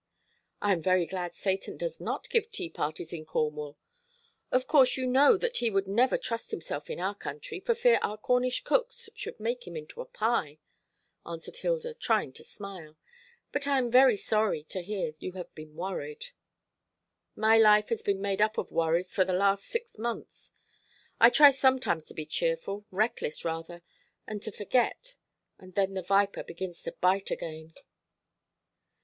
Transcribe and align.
"I 0.63 0.73
am 0.73 0.81
very 0.81 1.05
glad 1.05 1.35
Satan 1.35 1.77
does 1.77 2.01
not 2.01 2.27
give 2.31 2.49
tea 2.49 2.71
parties 2.71 3.13
in 3.13 3.23
Cornwall. 3.23 3.77
Of 4.51 4.65
course 4.65 4.97
you 4.97 5.05
know 5.05 5.37
that 5.37 5.57
he 5.57 5.69
would 5.69 5.87
never 5.87 6.17
trust 6.17 6.49
himself 6.49 6.89
in 6.89 6.99
our 6.99 7.13
county, 7.13 7.59
for 7.59 7.75
fear 7.75 7.99
our 8.01 8.17
Cornish 8.17 8.63
cooks 8.63 9.11
should 9.13 9.39
make 9.39 9.67
him 9.67 9.77
into 9.77 10.01
a 10.01 10.05
pie," 10.07 10.57
answered 11.23 11.57
Hilda, 11.57 11.93
trying 11.93 12.33
to 12.33 12.43
smile. 12.43 12.97
"But 13.51 13.67
I 13.67 13.77
am 13.77 13.91
very 13.91 14.17
sorry 14.17 14.63
to 14.69 14.81
hear 14.81 15.13
you 15.19 15.33
have 15.33 15.53
been 15.53 15.75
worried." 15.75 16.29
"My 17.35 17.59
life 17.59 17.89
has 17.89 18.01
been 18.01 18.21
made 18.23 18.41
up 18.41 18.57
of 18.57 18.71
worries 18.71 19.13
for 19.13 19.23
the 19.23 19.33
last 19.33 19.65
six 19.65 19.99
months. 19.99 20.55
I 21.19 21.29
try 21.29 21.51
sometimes 21.51 22.05
to 22.05 22.15
be 22.15 22.25
cheerful 22.25 22.87
reckless 22.89 23.45
rather 23.45 23.83
and 24.25 24.41
to 24.41 24.51
forget; 24.51 25.13
and 25.59 25.75
then 25.75 25.93
the 25.93 26.01
viper 26.01 26.43
begins 26.43 26.81
to 26.81 26.91
bite 26.93 27.29
again." 27.29 27.75